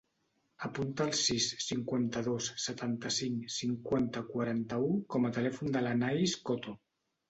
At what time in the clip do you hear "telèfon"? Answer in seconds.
5.41-5.75